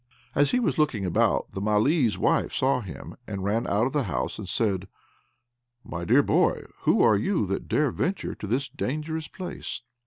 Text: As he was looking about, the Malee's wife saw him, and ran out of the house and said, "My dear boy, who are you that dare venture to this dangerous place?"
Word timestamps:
As 0.33 0.49
he 0.49 0.59
was 0.59 0.79
looking 0.79 1.05
about, 1.05 1.51
the 1.51 1.61
Malee's 1.61 2.17
wife 2.17 2.53
saw 2.53 2.81
him, 2.81 3.15
and 3.27 3.43
ran 3.43 3.67
out 3.67 3.85
of 3.85 3.93
the 3.93 4.05
house 4.05 4.39
and 4.39 4.49
said, 4.49 4.87
"My 5.83 6.05
dear 6.05 6.23
boy, 6.23 6.63
who 6.85 7.03
are 7.03 7.15
you 7.15 7.45
that 7.45 7.67
dare 7.67 7.91
venture 7.91 8.33
to 8.33 8.47
this 8.47 8.67
dangerous 8.67 9.27
place?" 9.27 9.83